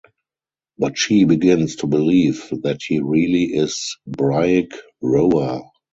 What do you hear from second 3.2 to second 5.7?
is Briac Roa.